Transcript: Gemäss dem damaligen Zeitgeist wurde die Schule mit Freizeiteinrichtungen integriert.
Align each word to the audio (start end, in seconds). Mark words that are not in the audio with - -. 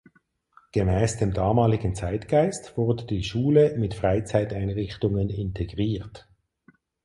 Gemäss 0.71 1.17
dem 1.17 1.31
damaligen 1.31 1.93
Zeitgeist 1.93 2.75
wurde 2.75 3.05
die 3.05 3.23
Schule 3.23 3.75
mit 3.77 3.93
Freizeiteinrichtungen 3.93 5.29
integriert. 5.29 6.27